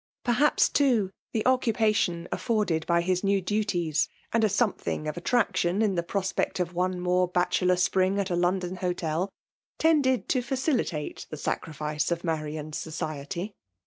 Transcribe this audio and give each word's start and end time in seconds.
Perbaps, 0.25 0.67
too, 0.67 1.11
the 1.31 1.45
occupation 1.45 2.27
afforded 2.31 2.87
by 2.87 3.01
his 3.01 3.23
new 3.23 3.39
du|ies 3.39 4.09
and 4.33 4.43
a 4.43 4.49
something 4.49 5.07
of 5.07 5.15
attraction 5.15 5.83
in 5.83 5.95
th^ 5.95 6.07
piospeci 6.07 6.59
of 6.59 6.73
one 6.73 6.99
more 6.99 7.27
bachelor 7.27 7.75
spring 7.75 8.17
at 8.19 8.31
a 8.31 8.35
London 8.35 8.77
hotM 8.77 9.29
tended 9.77 10.27
to 10.27 10.41
facilitate 10.41 11.27
the 11.29 11.37
sacrifice 11.37 12.09
of 12.09 12.23
Maiitm^il 12.23 12.73
society. 12.73 13.53